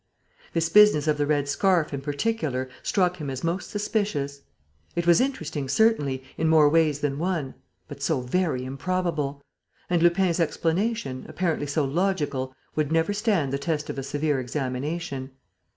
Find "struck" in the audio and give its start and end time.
2.81-3.17